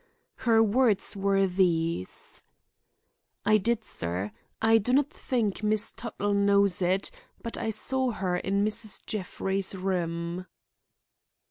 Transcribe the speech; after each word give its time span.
Her 0.37 0.63
words 0.63 1.15
were 1.15 1.45
these: 1.45 2.43
"I 3.45 3.59
did 3.59 3.83
sir. 3.83 4.31
I 4.59 4.79
do 4.79 4.93
not 4.93 5.11
think 5.11 5.61
Miss 5.61 5.91
Tuttle 5.91 6.33
knows 6.33 6.81
it, 6.81 7.11
but 7.43 7.55
I 7.55 7.69
saw 7.69 8.09
her 8.09 8.35
in 8.37 8.65
Mrs. 8.65 9.05
Jeffrey's 9.05 9.75
room." 9.77 10.47